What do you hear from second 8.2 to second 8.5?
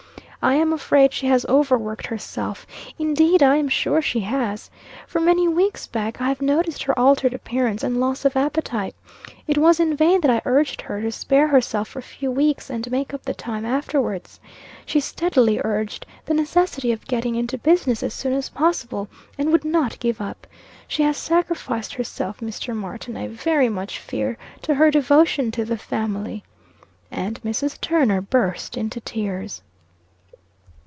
of